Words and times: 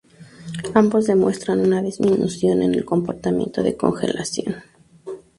Ambos 0.73 1.05
demuestran 1.05 1.59
una 1.59 1.83
disminución 1.83 2.63
en 2.63 2.73
el 2.73 2.85
comportamiento 2.85 3.61
de 3.61 3.77
congelación. 3.77 4.55